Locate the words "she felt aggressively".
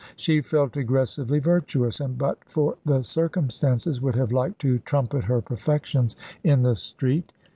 0.15-1.37